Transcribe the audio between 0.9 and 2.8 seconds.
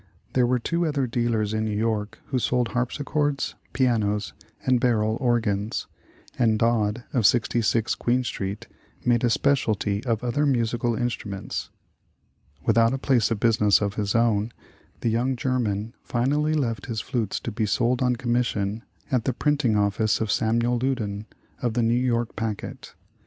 dealers in New York who sold